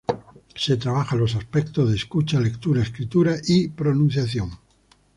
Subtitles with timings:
[0.55, 4.49] Se trabaja los aspectos de escucha, lectura, escritura y pronunciación.